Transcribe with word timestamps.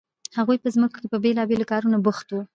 هغوی 0.37 0.57
په 0.63 0.67
ځمکو 0.75 0.97
کې 1.01 1.07
په 1.13 1.17
بیلابیلو 1.23 1.69
کارونو 1.71 1.97
بوخت 2.05 2.27
وو. 2.29 2.41